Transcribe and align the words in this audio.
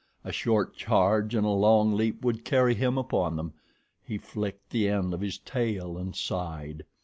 A 0.23 0.31
short 0.31 0.75
charge 0.75 1.35
and 1.35 1.45
a 1.45 1.51
long 1.51 1.93
leap 1.93 2.23
would 2.25 2.43
carry 2.43 2.73
him 2.73 2.97
upon 2.97 3.35
them. 3.35 3.53
He 4.03 4.17
flicked 4.17 4.71
the 4.71 4.89
end 4.89 5.13
of 5.13 5.21
his 5.21 5.37
tail 5.37 5.95
and 5.95 6.15
sighed. 6.15 6.85